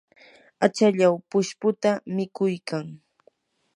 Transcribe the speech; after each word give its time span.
achallaw 0.65 1.13
pushputa 1.29 1.91
mikuykan. 2.15 2.85